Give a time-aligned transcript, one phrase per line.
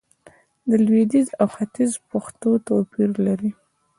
[0.69, 3.51] د لويديځ او ختيځ پښتو توپير لري